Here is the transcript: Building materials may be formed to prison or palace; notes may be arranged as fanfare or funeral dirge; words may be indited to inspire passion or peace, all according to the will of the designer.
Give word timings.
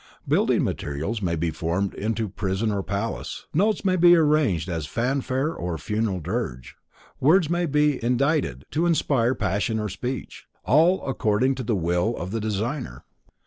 Building 0.27 0.63
materials 0.63 1.21
may 1.21 1.35
be 1.35 1.51
formed 1.51 1.91
to 2.15 2.27
prison 2.27 2.71
or 2.71 2.81
palace; 2.81 3.45
notes 3.53 3.85
may 3.85 3.95
be 3.95 4.15
arranged 4.15 4.67
as 4.67 4.87
fanfare 4.87 5.53
or 5.53 5.77
funeral 5.77 6.19
dirge; 6.19 6.75
words 7.19 7.51
may 7.51 7.67
be 7.67 8.03
indited 8.03 8.65
to 8.71 8.87
inspire 8.87 9.35
passion 9.35 9.77
or 9.79 9.89
peace, 9.89 10.41
all 10.65 11.07
according 11.07 11.53
to 11.53 11.61
the 11.63 11.75
will 11.75 12.17
of 12.17 12.31
the 12.31 12.39
designer. 12.39 13.03